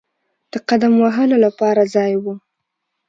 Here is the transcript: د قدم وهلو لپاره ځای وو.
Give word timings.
د 0.51 0.53
قدم 0.69 0.93
وهلو 1.03 1.37
لپاره 1.45 1.81
ځای 1.95 2.13
وو. 2.23 2.33